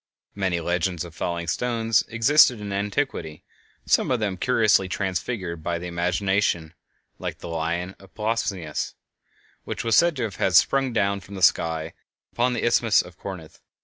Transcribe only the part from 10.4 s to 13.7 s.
sprung down from the sky upon the Isthmus of Corinth.